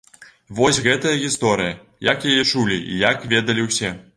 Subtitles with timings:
[0.59, 1.75] Вось гэтая гісторыя,
[2.09, 3.97] як яе чулі і як ведалі ўсе.